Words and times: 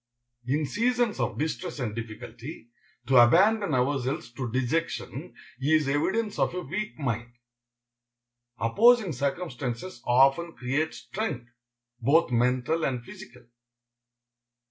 In 0.47 0.65
seasons 0.65 1.19
of 1.19 1.37
distress 1.37 1.77
and 1.77 1.93
difficulty, 1.95 2.71
to 3.05 3.17
abandon 3.17 3.75
ourselves 3.75 4.31
to 4.33 4.51
dejection 4.51 5.35
is 5.59 5.87
evidence 5.87 6.39
of 6.39 6.55
a 6.55 6.61
weak 6.61 6.97
mind. 6.97 7.31
Opposing 8.57 9.11
circumstances 9.13 10.01
often 10.03 10.53
create 10.53 10.95
strength, 10.95 11.51
both 12.01 12.31
mental 12.31 12.83
and 12.83 13.05
physical. 13.05 13.45